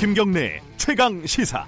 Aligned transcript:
김경래 0.00 0.62
최강 0.78 1.26
시사. 1.26 1.66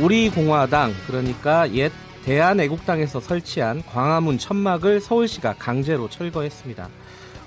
우리 0.00 0.30
공화당 0.30 0.94
그러니까 1.06 1.70
옛 1.74 1.92
대한애국당에서 2.24 3.20
설치한 3.20 3.82
광화문 3.84 4.38
천막을 4.38 5.02
서울시가 5.02 5.56
강제로 5.58 6.08
철거했습니다. 6.08 6.88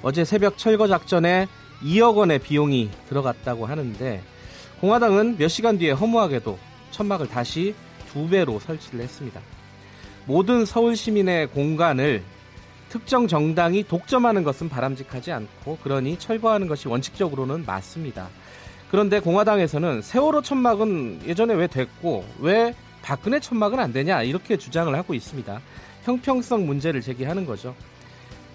어제 0.04 0.24
새벽 0.24 0.60
철거 0.60 0.88
작전에 0.88 1.48
2억 1.82 2.18
원의 2.18 2.38
비용이 2.38 2.92
들어갔다고 3.10 3.66
하는데 3.66 4.22
공화당은 4.80 5.38
몇 5.40 5.48
시간 5.48 5.80
뒤에 5.80 5.90
허무하게도 5.94 6.60
천막을 6.92 7.30
다시 7.30 7.74
두 8.14 8.30
배로 8.30 8.60
설치를 8.60 9.02
했습니다. 9.02 9.42
모든 10.28 10.66
서울 10.66 10.96
시민의 10.96 11.48
공간을 11.48 12.22
특정 12.90 13.28
정당이 13.28 13.84
독점하는 13.84 14.44
것은 14.44 14.68
바람직하지 14.68 15.32
않고 15.32 15.78
그러니 15.84 16.18
철거하는 16.18 16.68
것이 16.68 16.88
원칙적으로는 16.88 17.66
맞습니다. 17.66 18.28
그런데 18.90 19.20
공화당에서는 19.20 20.02
세월호 20.02 20.42
천막은 20.42 21.22
예전에 21.28 21.54
왜 21.54 21.68
됐고 21.68 22.26
왜 22.40 22.74
박근혜 23.04 23.40
천막은 23.40 23.80
안 23.80 23.94
되냐 23.94 24.24
이렇게 24.24 24.58
주장을 24.58 24.94
하고 24.96 25.14
있습니다. 25.14 25.62
형평성 26.04 26.66
문제를 26.66 27.02
제기하는 27.02 27.46
거죠. 27.46 27.76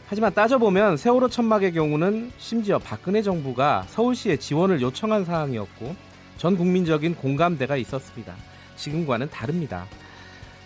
하지만 0.07 0.35
따져보면 0.35 0.97
세월호 0.97 1.29
천막의 1.29 1.73
경우는 1.73 2.33
심지어 2.39 2.79
박근혜 2.79 3.23
정부가 3.23 3.85
서울시에 3.89 4.37
지원을 4.37 4.83
요청한 4.83 5.25
사항이었고 5.25 5.95
전 6.37 6.57
국민적인 6.57 7.15
공감대가 7.15 7.77
있었습니다. 7.77 8.35
지금과는 8.77 9.31
다릅니다. 9.31 9.87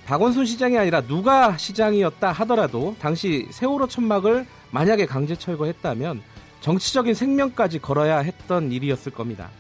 박원순 0.09 0.47
시장이 0.47 0.79
아니라 0.79 1.03
누가 1.03 1.59
시장이었다 1.59 2.33
하더라도 2.33 2.97
당시 2.99 3.47
세월호 3.51 3.89
천막을 3.89 4.47
만약에 4.71 5.05
강제 5.05 5.37
철거했다면 5.37 6.23
정치적인 6.63 7.13
생명까지 7.13 7.81
걸어야 7.81 8.21
했던 8.21 8.73
일이었을 8.73 9.13
겁니다. 9.13 9.51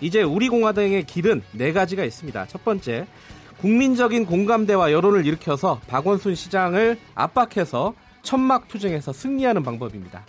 이제 0.00 0.22
우리 0.22 0.48
공화당의 0.48 1.06
길은 1.06 1.42
네 1.50 1.72
가지가 1.72 2.04
있습니다. 2.04 2.46
첫 2.46 2.64
번째, 2.64 3.08
국민적인 3.58 4.26
공감대와 4.26 4.92
여론을 4.92 5.26
일으켜서 5.26 5.80
박원순 5.88 6.36
시장을 6.36 6.96
압박해서 7.16 7.94
천막 8.22 8.68
투쟁에서 8.68 9.12
승리하는 9.12 9.64
방법입니다. 9.64 10.24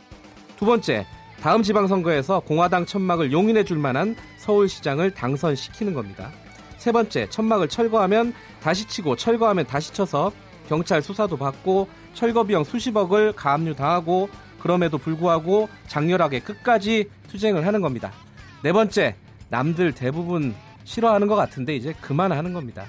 두 0.58 0.66
번째, 0.66 1.06
다음 1.40 1.62
지방선거에서 1.62 2.40
공화당 2.40 2.88
천막을 2.88 3.32
용인해 3.32 3.64
줄 3.66 3.78
만한 3.78 4.16
서울시장을 4.40 5.12
당선시키는 5.12 5.94
겁니다. 5.94 6.32
세 6.82 6.92
번째, 6.92 7.30
천막을 7.30 7.68
철거하면 7.68 8.34
다시 8.60 8.88
치고 8.88 9.16
철거하면 9.16 9.68
다시 9.68 9.94
쳐서 9.94 10.32
경찰 10.68 11.04
수사도 11.04 11.38
받고 11.38 11.88
철거 12.16 12.44
비용 12.44 12.64
수십억을 12.64 13.34
가압류 13.34 13.76
당하고 13.76 14.30
그럼에도 14.60 14.98
불구하고 14.98 15.70
장렬하게 15.86 16.40
끝까지 16.40 17.08
투쟁을 17.28 17.68
하는 17.68 17.82
겁니다. 17.82 18.12
네 18.64 18.74
번째, 18.74 19.16
남들 19.50 19.92
대부분 19.92 20.56
싫어하는 20.84 21.28
것 21.28 21.36
같은데 21.36 21.76
이제 21.76 21.94
그만하는 22.02 22.52
겁니다. 22.52 22.88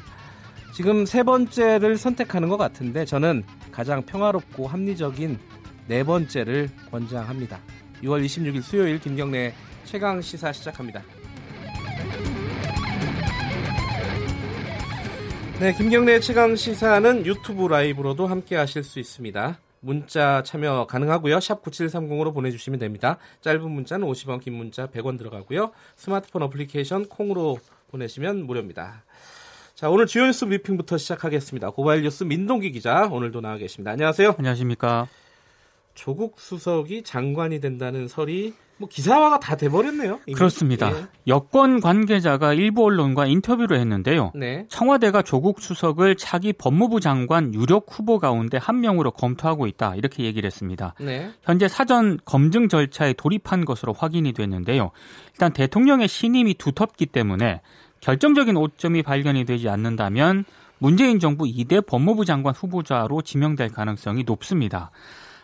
지금 0.73 1.05
세 1.05 1.23
번째를 1.23 1.99
선택하는 1.99 2.49
것 2.49 2.57
같은데 2.57 3.05
저는 3.05 3.43
가장 3.71 4.01
평화롭고 4.07 4.69
합리적인 4.69 5.39
네 5.89 6.03
번째를 6.03 6.71
권장합니다. 6.91 7.61
6월 8.03 8.25
26일 8.25 8.63
수요일 8.63 8.99
김경래 8.99 9.53
최강 9.85 10.23
시사 10.23 10.51
시작합니다. 10.51 11.03
네, 15.63 15.73
김경래 15.73 16.19
최강 16.19 16.57
시사는 16.57 17.25
유튜브 17.25 17.69
라이브로도 17.69 18.27
함께 18.27 18.57
하실 18.57 18.83
수 18.83 18.99
있습니다. 18.99 19.61
문자 19.79 20.43
참여 20.43 20.89
가능하고요. 20.89 21.39
샵 21.39 21.63
9730으로 21.63 22.35
보내주시면 22.35 22.81
됩니다. 22.81 23.19
짧은 23.43 23.71
문자는 23.71 24.09
50원, 24.09 24.41
긴 24.43 24.55
문자 24.55 24.89
100원 24.89 25.19
들어가고요. 25.19 25.71
스마트폰 25.95 26.43
어플리케이션 26.43 27.07
콩으로 27.07 27.61
보내시면 27.93 28.45
무료입니다. 28.45 29.05
자, 29.77 29.89
오늘 29.89 30.07
주요 30.07 30.27
뉴스 30.27 30.47
브리핑부터 30.47 30.99
시작하겠습니다. 30.99 31.71
고발뉴스 31.71 32.25
민동기 32.25 32.73
기자 32.73 33.07
오늘도 33.07 33.41
나와 33.41 33.57
계십니다. 33.57 33.93
안녕하세요. 33.93 34.35
안녕하십니까. 34.39 35.07
조국 35.95 36.41
수석이 36.41 37.03
장관이 37.03 37.61
된다는 37.61 38.09
설이 38.09 38.55
뭐 38.79 38.89
기사화가 38.89 39.39
다 39.39 39.57
돼버렸네요. 39.57 40.19
이미. 40.27 40.35
그렇습니다. 40.35 40.91
예. 40.91 41.07
여권 41.29 41.81
관계자가 41.81 42.53
일부 42.53 42.85
언론과 42.85 43.27
인터뷰를 43.27 43.79
했는데요. 43.79 44.33
네. 44.35 44.67
청와대가 44.69 45.23
조국 45.23 45.61
수석을 45.61 46.17
차기 46.17 46.53
법무부 46.53 46.99
장관 46.99 47.55
유력 47.55 47.87
후보 47.89 48.19
가운데 48.19 48.57
한 48.57 48.81
명으로 48.81 49.13
검토하고 49.13 49.69
있다 49.69 49.95
이렇게 49.95 50.25
얘기를 50.25 50.47
했습니다. 50.47 50.95
네. 50.99 51.31
현재 51.43 51.69
사전 51.69 52.19
검증 52.25 52.69
절차에 52.69 53.13
돌입한 53.13 53.65
것으로 53.65 53.93
확인이 53.93 54.33
됐는데요. 54.33 54.91
일단 55.33 55.53
대통령의 55.53 56.09
신임이 56.09 56.55
두텁기 56.55 57.07
때문에 57.07 57.61
결정적인 58.01 58.57
오점이 58.57 59.05
발견이 59.05 59.45
되지 59.45 59.69
않는다면 59.69 60.45
문재인 60.79 61.21
정부 61.21 61.45
2대 61.45 61.87
법무부 61.87 62.25
장관 62.25 62.53
후보자로 62.53 63.23
지명될 63.23 63.69
가능성이 63.69 64.25
높습니다. 64.25 64.91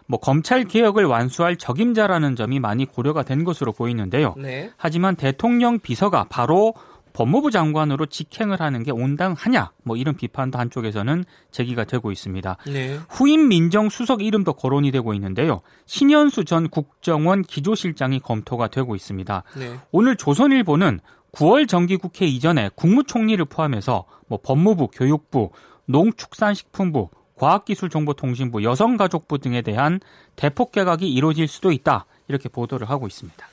뭐 0.08 0.18
검찰 0.18 0.64
개혁을 0.64 1.04
완수할 1.04 1.56
적임자라는 1.56 2.34
점이 2.34 2.58
많이 2.60 2.86
고려가 2.86 3.22
된 3.22 3.44
것으로 3.44 3.72
보이는데요. 3.72 4.34
네. 4.38 4.72
하지만 4.76 5.14
대통령 5.14 5.78
비서가 5.78 6.24
바로 6.28 6.74
법무부 7.12 7.50
장관으로 7.50 8.06
직행을 8.06 8.60
하는 8.60 8.82
게 8.84 8.90
온당하냐 8.90 9.72
뭐 9.82 9.96
이런 9.96 10.16
비판도 10.16 10.58
한쪽에서는 10.58 11.24
제기가 11.50 11.84
되고 11.84 12.10
있습니다. 12.10 12.56
네. 12.66 12.98
후임 13.08 13.48
민정수석 13.48 14.22
이름도 14.22 14.54
거론이 14.54 14.92
되고 14.92 15.12
있는데요. 15.14 15.60
신현수 15.86 16.44
전 16.44 16.68
국정원 16.68 17.42
기조실장이 17.42 18.20
검토가 18.20 18.68
되고 18.68 18.94
있습니다. 18.94 19.42
네. 19.58 19.78
오늘 19.90 20.16
조선일보는 20.16 21.00
9월 21.32 21.68
정기국회 21.68 22.24
이전에 22.24 22.70
국무총리를 22.74 23.44
포함해서 23.44 24.04
뭐 24.28 24.38
법무부, 24.42 24.88
교육부, 24.88 25.50
농축산식품부, 25.86 27.10
과학기술정보통신부, 27.38 28.62
여성가족부 28.62 29.38
등에 29.38 29.62
대한 29.62 30.00
대폭 30.36 30.72
개각이 30.72 31.08
이루어질 31.10 31.48
수도 31.48 31.72
있다. 31.72 32.06
이렇게 32.28 32.48
보도를 32.48 32.88
하고 32.90 33.06
있습니다. 33.06 33.46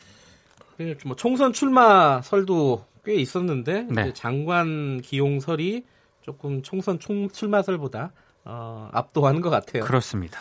뭐 1.06 1.16
총선 1.16 1.54
출마 1.54 2.22
설도 2.22 2.86
꽤 3.06 3.16
있었는데 3.16 3.84
네. 3.90 4.14
장관 4.14 5.00
기용설이 5.02 5.86
조금 6.22 6.62
총선 6.64 7.00
총, 7.00 7.30
출마설보다 7.30 8.12
어, 8.44 8.90
압도하는 8.92 9.42
것 9.42 9.50
같아요. 9.50 9.84
그렇습니다. 9.84 10.40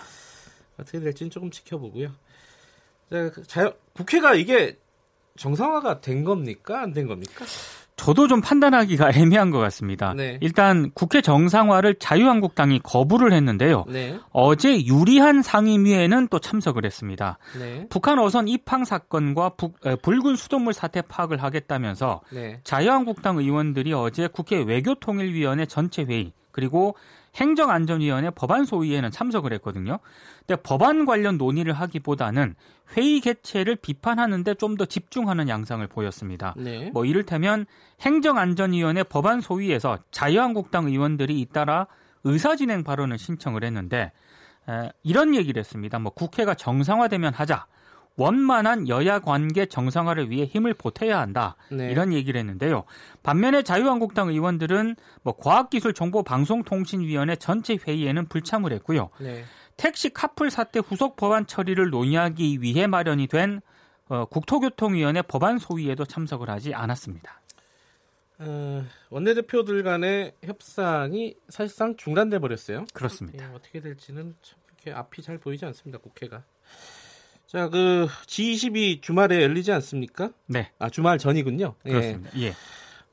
어떻게 0.78 0.98
될지는 0.98 1.30
조금 1.30 1.50
지켜보고요. 1.50 2.10
자, 3.46 3.72
국회가 3.92 4.34
이게 4.34 4.76
정상화가 5.36 6.00
된 6.00 6.24
겁니까? 6.24 6.82
안 6.82 6.92
된 6.92 7.06
겁니까? 7.06 7.44
저도 7.96 8.26
좀 8.28 8.40
판단하기가 8.40 9.10
애매한 9.14 9.50
것 9.50 9.58
같습니다. 9.58 10.14
네. 10.14 10.38
일단 10.40 10.90
국회 10.94 11.20
정상화를 11.20 11.96
자유한국당이 11.98 12.80
거부를 12.80 13.32
했는데요. 13.32 13.84
네. 13.88 14.18
어제 14.30 14.84
유리한 14.84 15.42
상임위에는 15.42 16.28
또 16.28 16.38
참석을 16.38 16.84
했습니다. 16.84 17.38
네. 17.58 17.86
북한 17.90 18.18
어선 18.18 18.48
입항 18.48 18.84
사건과 18.84 19.50
북, 19.50 19.74
에, 19.86 19.96
붉은 19.96 20.36
수돗물 20.36 20.72
사태 20.74 21.02
파악을 21.02 21.42
하겠다면서 21.42 22.20
네. 22.32 22.60
자유한국당 22.64 23.38
의원들이 23.38 23.92
어제 23.92 24.26
국회 24.26 24.62
외교통일위원회 24.62 25.66
전체 25.66 26.02
회의 26.02 26.32
그리고 26.50 26.94
행정안전위원회 27.34 28.30
법안 28.30 28.64
소위에는 28.64 29.10
참석을 29.10 29.52
했거든요. 29.54 29.98
근데 30.46 30.60
법안 30.62 31.04
관련 31.04 31.36
논의를 31.38 31.72
하기보다는 31.72 32.54
회의 32.96 33.20
개최를 33.20 33.76
비판하는데 33.76 34.54
좀 34.54 34.74
더 34.76 34.84
집중하는 34.86 35.48
양상을 35.48 35.86
보였습니다. 35.86 36.54
네. 36.56 36.90
뭐 36.92 37.04
이를테면 37.04 37.64
행정안전위원회 38.00 39.04
법안 39.04 39.40
소위에서 39.40 39.98
자유한국당 40.10 40.86
의원들이 40.86 41.40
잇따라 41.40 41.86
의사진행 42.24 42.82
발언을 42.82 43.18
신청을 43.18 43.62
했는데 43.64 44.10
에, 44.68 44.90
이런 45.02 45.34
얘기를 45.34 45.60
했습니다. 45.60 45.98
뭐 45.98 46.12
국회가 46.12 46.54
정상화되면 46.54 47.34
하자. 47.34 47.66
원만한 48.16 48.88
여야 48.88 49.18
관계 49.18 49.66
정상화를 49.66 50.30
위해 50.30 50.46
힘을 50.46 50.74
보태야 50.74 51.18
한다. 51.18 51.56
네. 51.70 51.90
이런 51.90 52.12
얘기를 52.12 52.38
했는데요. 52.38 52.84
반면에 53.22 53.62
자유한국당 53.62 54.28
의원들은 54.28 54.96
뭐 55.22 55.36
과학기술정보방송통신위원회 55.36 57.36
전체 57.36 57.76
회의에는 57.76 58.26
불참을 58.26 58.72
했고요. 58.72 59.10
네. 59.20 59.44
택시 59.76 60.10
카풀 60.10 60.50
사태 60.50 60.78
후속 60.78 61.16
법안 61.16 61.46
처리를 61.46 61.90
논의하기 61.90 62.62
위해 62.62 62.86
마련이 62.86 63.26
된 63.26 63.60
어, 64.08 64.26
국토교통위원회 64.26 65.22
법안 65.22 65.58
소위에도 65.58 66.04
참석을 66.04 66.50
하지 66.50 66.74
않았습니다. 66.74 67.40
어, 68.38 68.84
원내대표들 69.10 69.82
간의 69.82 70.34
협상이 70.42 71.34
사실상 71.48 71.96
중단돼 71.96 72.38
버렸어요. 72.38 72.84
그렇습니다. 72.92 73.48
예, 73.48 73.54
어떻게 73.54 73.80
될지는 73.80 74.34
참 74.42 74.58
이렇게 74.68 74.92
앞이 74.92 75.22
잘 75.22 75.38
보이지 75.38 75.64
않습니다. 75.66 75.98
국회가. 75.98 76.44
자, 77.54 77.68
그 77.68 78.08
G20이 78.26 79.00
주말에 79.00 79.40
열리지 79.40 79.70
않습니까? 79.70 80.30
네. 80.48 80.70
아, 80.80 80.90
주말 80.90 81.18
전이군요. 81.18 81.74
예. 81.86 81.90
그렇습니다. 81.90 82.30
예. 82.36 82.46
예. 82.46 82.54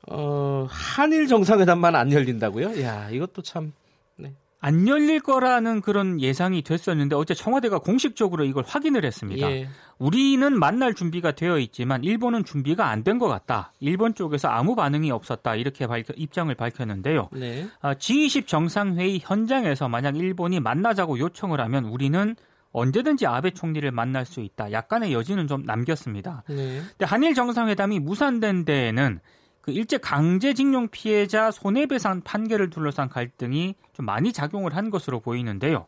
어, 0.08 0.66
한일 0.68 1.28
정상회담만 1.28 1.94
안 1.94 2.10
열린다고요? 2.10 2.82
야, 2.82 3.08
이것도 3.10 3.42
참 3.42 3.72
네. 4.16 4.32
안 4.60 4.88
열릴 4.88 5.20
거라는 5.20 5.80
그런 5.80 6.20
예상이 6.20 6.62
됐었는데 6.62 7.14
어제 7.14 7.34
청와대가 7.34 7.78
공식적으로 7.78 8.44
이걸 8.44 8.64
확인을 8.66 9.04
했습니다. 9.04 9.48
예. 9.48 9.68
우리는 9.98 10.58
만날 10.58 10.94
준비가 10.94 11.30
되어 11.30 11.60
있지만 11.60 12.02
일본은 12.02 12.44
준비가 12.44 12.88
안 12.88 13.04
된 13.04 13.20
것 13.20 13.28
같다. 13.28 13.72
일본 13.78 14.16
쪽에서 14.16 14.48
아무 14.48 14.74
반응이 14.74 15.12
없었다. 15.12 15.54
이렇게 15.54 15.86
밝혀, 15.86 16.14
입장을 16.16 16.52
밝혔는데요. 16.52 17.28
네. 17.30 17.68
아, 17.80 17.94
G20 17.94 18.48
정상회의 18.48 19.20
현장에서 19.22 19.88
만약 19.88 20.16
일본이 20.16 20.58
만나자고 20.58 21.20
요청을 21.20 21.60
하면 21.60 21.84
우리는 21.84 22.34
언제든지 22.72 23.26
아베 23.26 23.50
총리를 23.50 23.90
만날 23.90 24.24
수 24.24 24.40
있다. 24.40 24.72
약간의 24.72 25.12
여지는 25.12 25.46
좀 25.46 25.62
남겼습니다. 25.64 26.42
네. 26.48 26.80
근데 26.88 27.04
한일 27.04 27.34
정상회담이 27.34 28.00
무산된 28.00 28.64
데에는 28.64 29.20
그 29.60 29.70
일제 29.70 29.98
강제징용 29.98 30.88
피해자 30.88 31.50
손해배상 31.50 32.22
판결을 32.22 32.70
둘러싼 32.70 33.08
갈등이 33.08 33.76
좀 33.92 34.06
많이 34.06 34.32
작용을 34.32 34.74
한 34.74 34.90
것으로 34.90 35.20
보이는데요. 35.20 35.86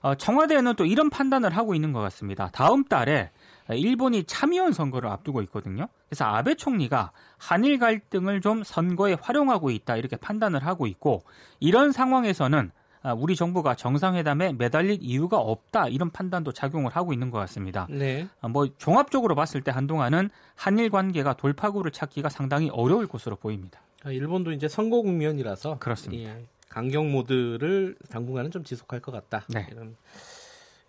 어, 0.00 0.14
청와대는 0.14 0.74
또 0.74 0.84
이런 0.84 1.08
판단을 1.08 1.56
하고 1.56 1.74
있는 1.74 1.92
것 1.92 2.00
같습니다. 2.00 2.50
다음 2.52 2.84
달에 2.84 3.30
일본이 3.70 4.24
참의원 4.24 4.72
선거를 4.72 5.08
앞두고 5.08 5.40
있거든요. 5.42 5.88
그래서 6.08 6.26
아베 6.26 6.54
총리가 6.54 7.12
한일 7.38 7.78
갈등을 7.78 8.42
좀 8.42 8.62
선거에 8.62 9.16
활용하고 9.18 9.70
있다 9.70 9.96
이렇게 9.96 10.16
판단을 10.16 10.66
하고 10.66 10.86
있고 10.86 11.22
이런 11.60 11.92
상황에서는 11.92 12.70
아, 12.70 12.83
우리 13.12 13.36
정부가 13.36 13.74
정상회담에 13.74 14.54
매달릴 14.54 14.98
이유가 15.02 15.38
없다 15.38 15.88
이런 15.88 16.10
판단도 16.10 16.52
작용을 16.52 16.90
하고 16.92 17.12
있는 17.12 17.30
것 17.30 17.38
같습니다. 17.40 17.86
네. 17.90 18.26
아, 18.40 18.48
뭐 18.48 18.66
종합적으로 18.78 19.34
봤을 19.34 19.60
때 19.60 19.70
한동안은 19.70 20.30
한일 20.54 20.88
관계가 20.88 21.34
돌파구를 21.34 21.90
찾기가 21.90 22.30
상당히 22.30 22.70
어려울 22.70 23.06
것으로 23.06 23.36
보입니다. 23.36 23.80
아, 24.04 24.10
일본도 24.10 24.52
이제 24.52 24.68
선거 24.68 25.02
국면이라서 25.02 25.78
그렇습니다. 25.78 26.30
예, 26.30 26.44
강경 26.70 27.12
모드를 27.12 27.96
당분간은 28.10 28.50
좀 28.50 28.64
지속할 28.64 29.00
것 29.00 29.12
같다. 29.12 29.44
네. 29.48 29.66
이런 29.70 29.96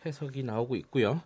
해석이 0.05 0.43
나오고 0.43 0.77
있고요. 0.77 1.21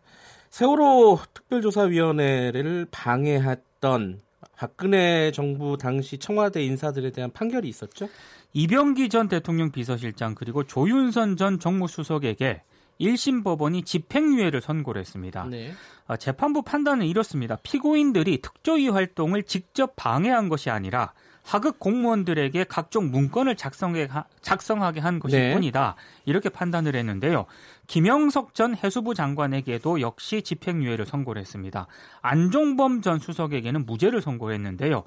세월호 0.50 1.20
특별조사위원회를 1.34 2.88
방해했던 2.90 4.22
박근혜 4.56 5.32
정부 5.32 5.78
당시 5.78 6.18
청와대 6.18 6.64
인사들에 6.64 7.12
대한 7.12 7.32
판결이 7.32 7.68
있었죠? 7.70 8.10
이병기 8.54 9.10
전 9.10 9.28
대통령 9.28 9.72
비서실장 9.72 10.36
그리고 10.36 10.64
조윤선 10.64 11.38
전 11.38 11.60
정무수석에게 11.60 12.64
1심 13.00 13.44
법원이 13.44 13.84
집행유예를 13.84 14.62
선고를 14.62 15.00
했습니다. 15.00 15.46
네. 15.46 15.72
아, 16.08 16.18
재판부 16.18 16.64
판단은 16.64 17.06
이렇습니다. 17.06 17.58
피고인들이 17.64 18.42
특조위 18.42 18.90
활동을 18.90 19.44
직접 19.44 19.96
방해한 19.96 20.50
것이 20.50 20.70
아니라 20.70 21.14
하급 21.44 21.80
공무원들에게 21.80 22.66
각종 22.66 23.10
문건을 23.10 23.56
작성해, 23.56 24.08
작성하게 24.42 25.00
한 25.00 25.20
것일 25.20 25.40
네. 25.40 25.54
뿐이다. 25.54 25.96
이렇게 26.26 26.50
판단을 26.50 26.96
했는데요. 26.96 27.46
김영석 27.88 28.54
전 28.54 28.76
해수부 28.76 29.16
장관에게도 29.16 30.02
역시 30.02 30.42
집행유예를 30.42 31.06
선고를 31.06 31.42
했습니다. 31.42 31.88
안종범 32.22 33.02
전 33.02 33.18
수석에게는 33.20 33.86
무죄를 33.86 34.22
선고했는데요. 34.22 35.04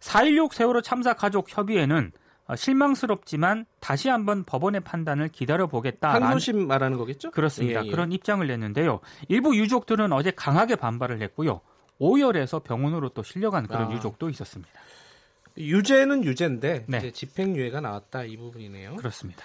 4.16 0.00 0.52
세월호 0.52 0.82
참사 0.82 1.14
가족 1.14 1.56
협의회는 1.56 2.12
어, 2.12 2.29
실망스럽지만 2.56 3.66
다시 3.80 4.08
한번 4.08 4.44
법원의 4.44 4.80
판단을 4.82 5.28
기다려보겠다. 5.28 6.12
항소심 6.14 6.66
말하는 6.66 6.98
거겠죠? 6.98 7.30
그렇습니다. 7.30 7.82
예, 7.82 7.86
예. 7.86 7.90
그런 7.90 8.12
입장을 8.12 8.46
냈는데요. 8.46 9.00
일부 9.28 9.56
유족들은 9.56 10.12
어제 10.12 10.30
강하게 10.30 10.76
반발을 10.76 11.22
했고요. 11.22 11.60
오열해서 11.98 12.60
병원으로 12.60 13.10
또 13.10 13.22
실려간 13.22 13.66
그런 13.66 13.90
아. 13.90 13.94
유족도 13.94 14.30
있었습니다. 14.30 14.72
유죄는 15.58 16.24
유죄인데 16.24 16.86
네. 16.88 17.10
집행유예가 17.10 17.80
나왔다 17.80 18.24
이 18.24 18.36
부분이네요. 18.36 18.96
그렇습니다. 18.96 19.44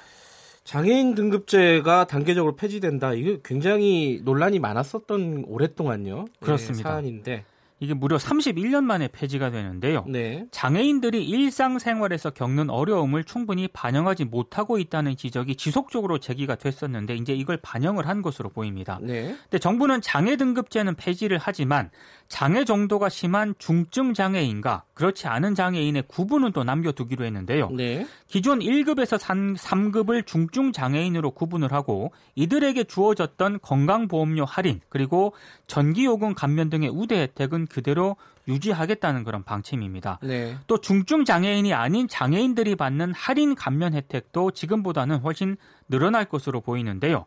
장애인 0.63 1.13
등급제가 1.13 2.07
단계적으로 2.07 2.55
폐지된다. 2.55 3.13
이게 3.13 3.39
굉장히 3.43 4.21
논란이 4.23 4.59
많았었던 4.59 5.45
오랫동안요. 5.47 6.25
그렇습니다. 6.39 6.89
네, 6.89 6.93
사안인데 6.93 7.45
이게 7.79 7.93
무려 7.93 8.15
31년 8.17 8.83
만에 8.85 9.09
폐지가 9.09 9.51
되는데요. 9.51 10.05
네. 10.07 10.45
장애인들이 10.51 11.25
일상생활에서 11.25 12.29
겪는 12.29 12.69
어려움을 12.69 13.25
충분히 13.25 13.67
반영하지 13.67 14.25
못하고 14.25 14.77
있다는 14.79 15.17
지적이 15.17 15.55
지속적으로 15.55 16.19
제기가 16.19 16.55
됐었는데 16.55 17.15
이제 17.15 17.33
이걸 17.33 17.57
반영을 17.57 18.07
한 18.07 18.21
것으로 18.21 18.49
보입니다. 18.49 18.99
네. 19.01 19.35
근데 19.43 19.59
정부는 19.59 20.01
장애 20.01 20.37
등급제는 20.37 20.95
폐지를 20.95 21.37
하지만 21.41 21.89
장애 22.29 22.63
정도가 22.63 23.09
심한 23.09 23.53
중증 23.59 24.13
장애인과 24.13 24.85
그렇지 24.93 25.27
않은 25.27 25.53
장애인의 25.53 26.05
구분은 26.07 26.53
또 26.53 26.63
남겨두기로 26.63 27.25
했는데요. 27.25 27.69
네. 27.71 28.07
기존 28.27 28.59
1급에서 28.59 29.17
3, 29.57 29.91
급을 29.91 30.23
중증 30.23 30.71
장애인으로 30.71 31.31
구분을 31.31 31.71
하고 31.71 32.11
이들에게 32.35 32.85
주어졌던 32.85 33.59
건강보험료 33.61 34.45
할인 34.45 34.79
그리고 34.89 35.33
전기요금 35.67 36.33
감면 36.33 36.69
등의 36.69 36.89
우대 36.89 37.21
혜택은 37.21 37.67
그대로 37.75 38.15
유지하겠다는 38.47 39.25
그런 39.25 39.43
방침입니다. 39.43 40.19
네. 40.23 40.57
또 40.65 40.79
중증 40.79 41.25
장애인이 41.25 41.73
아닌 41.73 42.07
장애인들이 42.07 42.77
받는 42.77 43.13
할인 43.13 43.53
감면 43.53 43.93
혜택도 43.93 44.51
지금보다는 44.51 45.17
훨씬 45.17 45.57
늘어날 45.89 46.23
것으로 46.23 46.61
보이는데요. 46.61 47.25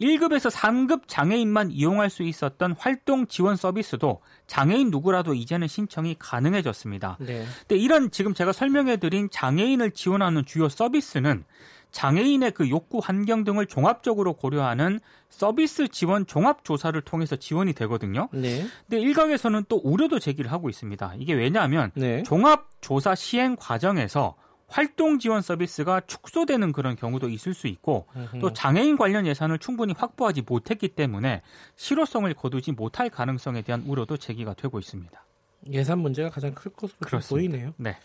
1급에서 0.00 0.50
3급 0.50 1.02
장애인만 1.06 1.70
이용할 1.70 2.10
수 2.10 2.24
있었던 2.24 2.74
활동 2.76 3.28
지원 3.28 3.54
서비스도 3.54 4.20
장애인 4.48 4.90
누구라도 4.90 5.34
이제는 5.34 5.68
신청이 5.68 6.16
가능해졌습니다. 6.18 7.18
네. 7.20 7.44
근데 7.60 7.76
이런 7.76 8.10
지금 8.10 8.34
제가 8.34 8.50
설명해 8.50 8.96
드린 8.96 9.28
장애인을 9.30 9.92
지원하는 9.92 10.44
주요 10.44 10.68
서비스는 10.68 11.44
장애인의 11.94 12.50
그 12.50 12.68
욕구 12.70 12.98
환경 13.02 13.44
등을 13.44 13.66
종합적으로 13.66 14.34
고려하는 14.34 14.98
서비스 15.30 15.88
지원 15.88 16.26
종합 16.26 16.64
조사를 16.64 17.00
통해서 17.02 17.36
지원이 17.36 17.72
되거든요. 17.72 18.28
네. 18.32 18.66
근데 18.88 19.00
일각에서는 19.00 19.64
또 19.68 19.80
우려도 19.82 20.18
제기를 20.18 20.50
하고 20.50 20.68
있습니다. 20.68 21.14
이게 21.18 21.34
왜냐하면 21.34 21.92
네. 21.94 22.24
종합 22.24 22.68
조사 22.80 23.14
시행 23.14 23.54
과정에서 23.54 24.34
활동 24.66 25.20
지원 25.20 25.40
서비스가 25.40 26.00
축소되는 26.00 26.72
그런 26.72 26.96
경우도 26.96 27.28
있을 27.28 27.54
수 27.54 27.68
있고 27.68 28.06
또 28.40 28.52
장애인 28.52 28.96
관련 28.96 29.24
예산을 29.24 29.58
충분히 29.60 29.94
확보하지 29.96 30.42
못했기 30.42 30.88
때문에 30.88 31.42
실효성을 31.76 32.32
거두지 32.34 32.72
못할 32.72 33.08
가능성에 33.08 33.62
대한 33.62 33.84
우려도 33.86 34.16
제기가 34.16 34.54
되고 34.54 34.80
있습니다. 34.80 35.24
예산 35.70 36.00
문제가 36.00 36.28
가장 36.28 36.52
클 36.54 36.72
것으로. 36.72 37.20
보이네요. 37.28 37.72
네. 37.76 37.96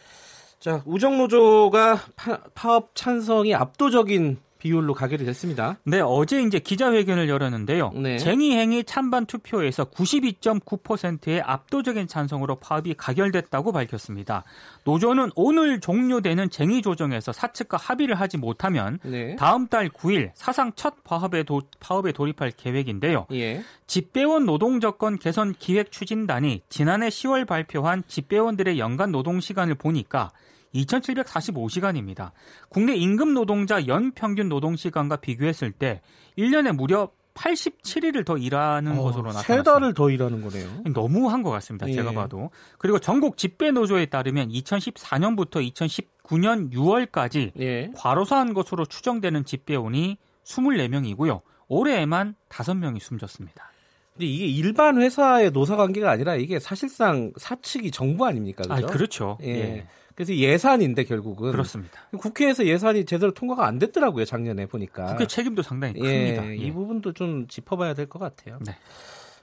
자, 0.60 0.82
우정노조가 0.86 2.00
파, 2.18 2.38
파업 2.54 2.94
찬성이 2.94 3.56
압도적인 3.56 4.38
비율로 4.60 4.94
가결이 4.94 5.26
됐습니다. 5.26 5.78
네, 5.86 6.02
어제 6.02 6.42
이제 6.42 6.60
기자회견을 6.60 7.30
열었는데요. 7.30 7.92
네. 7.96 8.18
쟁의행위 8.18 8.84
찬반 8.84 9.26
투표에서 9.26 9.86
92.9%의 9.86 11.42
압도적인 11.42 12.08
찬성으로 12.08 12.56
파업이 12.56 12.94
가결됐다고 12.96 13.72
밝혔습니다. 13.72 14.44
노조는 14.84 15.32
오늘 15.36 15.80
종료되는 15.80 16.50
쟁의 16.50 16.82
조정에서 16.82 17.32
사측과 17.32 17.78
합의를 17.78 18.16
하지 18.16 18.38
못하면 18.38 19.00
네. 19.04 19.38
다음 19.38 19.68
달 19.68 19.88
9일 19.88 20.32
사상 20.34 20.74
첫 20.76 21.06
파업에, 21.06 21.44
도, 21.44 21.62
파업에 21.80 22.12
돌입할 22.12 22.52
계획인데요. 22.52 23.28
예. 23.32 23.64
집배원 23.88 24.46
노동조건 24.46 25.20
개선 25.20 25.54
기획 25.58 25.92
추진단이 25.92 26.64
지난해 26.68 27.08
10월 27.08 27.48
발표한 27.48 28.04
집배원들의 28.08 28.78
연간 28.78 29.14
노동 29.14 29.40
시간을 29.40 29.76
보니까 29.76 30.32
2,745시간입니다. 30.74 32.32
국내 32.70 32.96
임금 32.96 33.34
노동자 33.34 33.86
연 33.88 34.12
평균 34.12 34.50
노동 34.50 34.76
시간과 34.76 35.18
비교했을 35.18 35.72
때 35.72 36.02
1년에 36.38 36.76
무려 36.76 37.12
87일을 37.34 38.26
더 38.26 38.38
일하는 38.38 38.98
어, 38.98 39.04
것으로 39.04 39.28
나타났습니다. 39.28 39.54
세 39.56 39.64
달을 39.64 39.94
더 39.94 40.10
일하는 40.10 40.42
거네요. 40.42 40.68
너무한 40.94 41.42
것 41.42 41.52
같습니다. 41.52 41.88
예. 41.88 41.94
제가 41.94 42.12
봐도. 42.12 42.50
그리고 42.78 43.00
전국 43.00 43.38
집배 43.38 43.72
노조에 43.72 44.08
따르면 44.08 44.50
2014년부터 44.50 45.66
2019년 45.74 46.72
6월까지 46.74 47.52
예. 47.60 47.92
과로사한 47.96 48.54
것으로 48.54 48.86
추정되는 48.86 49.46
집배원이 49.46 50.18
24명이고요. 50.44 51.42
올해에만 51.68 52.36
5명이 52.50 53.00
숨졌습니다. 53.00 53.72
근데 54.20 54.30
이게 54.30 54.48
일반 54.48 55.02
회사의 55.02 55.52
노사 55.52 55.78
관계가 55.78 56.12
아니라 56.12 56.36
이게 56.36 56.60
사실상 56.60 57.32
사측이 57.38 57.90
정부 57.92 58.26
아닙니까? 58.26 58.64
그죠? 58.64 58.74
아, 58.74 58.92
그렇죠. 58.92 59.38
예. 59.42 59.48
예. 59.48 59.88
그래서 60.14 60.36
예산인데 60.36 61.06
결국은 61.06 61.52
그렇습니다. 61.52 62.02
국회에서 62.18 62.66
예산이 62.66 63.06
제대로 63.06 63.34
통과가 63.34 63.66
안 63.66 63.80
됐더라고요 63.80 64.26
작년에 64.26 64.66
보니까. 64.66 65.06
국회 65.06 65.26
책임도 65.26 65.62
상당히 65.62 65.94
예, 66.04 66.36
큽니다. 66.36 66.50
예. 66.50 66.56
이 66.58 66.70
부분도 66.74 67.14
좀 67.14 67.48
짚어봐야 67.48 67.94
될 67.94 68.08
것 68.10 68.20
같아요. 68.20 68.60
네. 68.66 68.76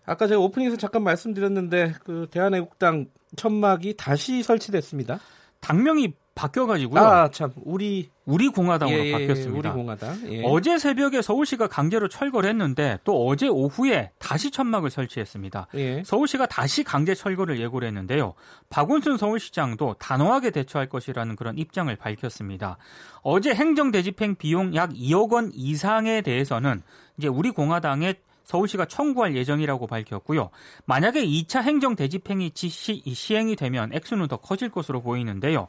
아까 0.05 0.27
제가 0.27 0.39
오프닝에서 0.43 0.77
잠깐 0.77 1.03
말씀드렸는데 1.05 1.95
그 2.05 2.27
대한애국당 2.31 3.07
천막이 3.37 3.95
다시 3.97 4.43
설치됐습니다. 4.43 5.21
당명이 5.61 6.13
바뀌어가지고요. 6.37 7.01
아, 7.01 7.29
참, 7.31 7.53
우리. 7.57 8.11
우리 8.27 8.49
공화당으로 8.49 8.99
예, 8.99 9.07
예, 9.07 9.13
바뀌었습니다. 9.13 9.71
우리 9.71 9.77
공화당. 9.77 10.21
예. 10.33 10.43
어제 10.45 10.79
새벽에 10.79 11.23
서울시가 11.23 11.69
강제로 11.69 12.09
철거를 12.09 12.51
했는데 12.51 12.99
또 13.05 13.25
어제 13.27 13.47
오후에 13.47 14.11
다시 14.19 14.51
천막을 14.51 14.91
설치했습니다. 14.91 15.69
예. 15.77 16.03
서울시가 16.05 16.47
다시 16.47 16.83
강제 16.83 17.15
철거를 17.15 17.61
예고를 17.61 17.87
했는데요. 17.87 18.35
박원순 18.69 19.17
서울시장도 19.17 19.95
단호하게 20.01 20.51
대처할 20.51 20.89
것이라는 20.89 21.37
그런 21.37 21.57
입장을 21.57 21.95
밝혔습니다. 21.95 22.79
어제 23.23 23.55
행정대집행 23.55 24.35
비용 24.35 24.75
약 24.75 24.91
2억 24.91 25.33
원 25.33 25.51
이상에 25.55 26.21
대해서는 26.21 26.83
이제 27.17 27.29
우리 27.29 27.53
공화당의 27.53 28.17
서울시가 28.47 28.87
청구할 28.87 29.37
예정이라고 29.37 29.87
밝혔고요. 29.87 30.51
만약에 30.87 31.27
2차 31.27 31.63
행정 31.63 31.97
대집행이 31.97 32.53
시, 32.55 32.69
시행이 32.71 33.57
되면 33.57 33.93
액수는 33.93 34.29
더 34.29 34.37
커질 34.37 34.71
것으로 34.71 35.03
보이는데요. 35.03 35.67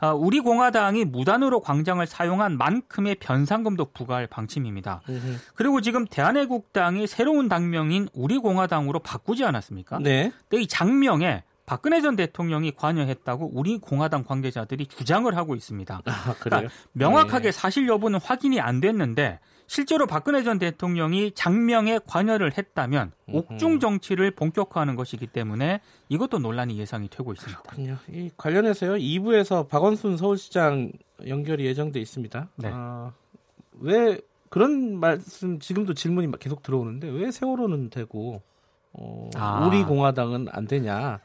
아, 0.00 0.12
우리 0.12 0.40
공화당이 0.40 1.04
무단으로 1.04 1.60
광장을 1.60 2.04
사용한 2.06 2.58
만큼의 2.58 3.16
변상금도 3.16 3.92
부과할 3.92 4.26
방침입니다. 4.26 5.02
으흠. 5.08 5.38
그리고 5.54 5.80
지금 5.80 6.06
대한애국당이 6.06 7.06
새로운 7.06 7.48
당명인 7.48 8.08
우리 8.12 8.38
공화당으로 8.38 8.98
바꾸지 9.00 9.44
않았습니까? 9.44 9.98
네. 10.00 10.32
근데 10.48 10.62
이 10.62 10.66
장명에 10.66 11.42
박근혜 11.66 12.00
전 12.00 12.16
대통령이 12.16 12.72
관여했다고 12.72 13.52
우리 13.54 13.78
공화당 13.78 14.24
관계자들이 14.24 14.86
주장을 14.86 15.34
하고 15.36 15.54
있습니다. 15.54 16.02
아, 16.04 16.34
그러니까 16.40 16.72
명확하게 16.92 17.50
네. 17.50 17.52
사실 17.52 17.86
여부는 17.88 18.18
확인이 18.20 18.60
안 18.60 18.80
됐는데 18.80 19.40
실제로 19.66 20.06
박근혜 20.06 20.42
전 20.42 20.58
대통령이 20.58 21.32
장명에 21.32 21.98
관여를 22.06 22.56
했다면 22.56 23.12
옥중 23.28 23.80
정치를 23.80 24.30
본격화하는 24.32 24.94
것이기 24.96 25.26
때문에 25.26 25.80
이것도 26.08 26.38
논란이 26.38 26.78
예상이 26.78 27.08
되고 27.08 27.32
있습니다. 27.32 27.62
그렇군요. 27.62 27.96
이 28.10 28.30
관련해서요. 28.36 28.94
2부에서 28.94 29.68
박원순 29.68 30.16
서울시장 30.16 30.92
연결이 31.26 31.64
예정돼 31.66 32.00
있습니다. 32.00 32.48
네. 32.56 32.70
아, 32.72 33.12
왜 33.80 34.20
그런 34.50 34.98
말씀 35.00 35.58
지금도 35.58 35.94
질문이 35.94 36.30
계속 36.38 36.62
들어오는데 36.62 37.08
왜 37.08 37.30
세월호는 37.30 37.90
되고 37.90 38.42
어, 38.92 39.30
아. 39.34 39.66
우리 39.66 39.82
공화당은 39.84 40.46
안 40.50 40.66
되냐? 40.66 41.20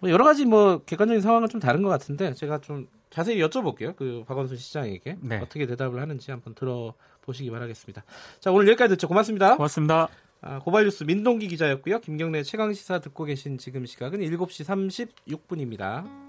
뭐 0.00 0.10
여러 0.10 0.24
가지 0.24 0.44
뭐 0.44 0.78
객관적인 0.84 1.22
상황은 1.22 1.48
좀 1.48 1.60
다른 1.60 1.82
것 1.82 1.88
같은데 1.88 2.34
제가 2.34 2.58
좀 2.58 2.86
자세히 3.10 3.38
여쭤볼게요. 3.40 3.96
그 3.96 4.24
박원순 4.26 4.56
시장에게 4.56 5.16
네. 5.20 5.38
어떻게 5.38 5.66
대답을 5.66 6.00
하는지 6.00 6.30
한번 6.30 6.54
들어 6.54 6.94
보시기 7.28 7.50
바라겠습니다. 7.50 8.04
자 8.40 8.50
오늘 8.50 8.66
여기까지 8.68 8.94
듣죠. 8.94 9.06
고맙습니다. 9.06 9.56
고맙습니다. 9.56 10.08
아, 10.40 10.58
고발뉴스 10.60 11.04
민동기 11.04 11.48
기자였고요. 11.48 12.00
김경래 12.00 12.42
최강 12.42 12.72
시사 12.72 13.00
듣고 13.00 13.24
계신 13.24 13.58
지금 13.58 13.86
시각은 13.86 14.20
7시 14.20 14.64
36분입니다. 15.26 16.27